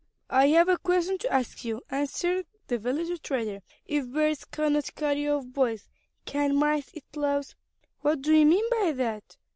[0.31, 3.59] "I have a question to ask you," answered the village trader.
[3.85, 5.89] "If birds cannot carry off boys,
[6.25, 7.53] can mice eat plows?"
[7.99, 9.37] "What do you mean by that?"